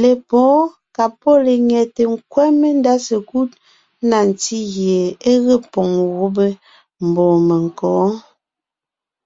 [0.00, 0.62] Lepwóon
[0.94, 3.50] ka pɔ́ lenyɛte nkwɛ́ mendá sekúd
[4.08, 4.98] na ntí gie
[5.30, 6.46] é ge poŋ gubé
[7.08, 7.90] mbɔ̌ menkǒ.